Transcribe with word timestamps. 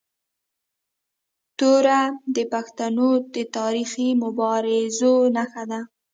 توره 1.57 2.01
د 2.35 2.37
پښتنو 2.53 3.09
د 3.33 3.35
تاریخي 3.57 4.09
مبارزو 4.23 5.13
نښه 5.35 5.63
ده. 5.71 5.81